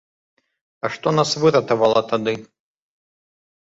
А 0.79 0.91
што 0.95 1.15
нас 1.19 1.35
выратавала 1.45 2.05
тады? 2.11 2.39